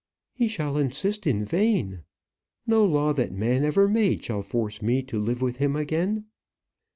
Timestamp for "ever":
3.63-3.87